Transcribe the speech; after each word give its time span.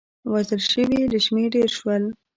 وژل 0.31 0.61
شوي 0.71 0.99
له 1.11 1.19
شمېر 1.25 1.47
ډېر 1.55 1.69
شول. 1.77 2.03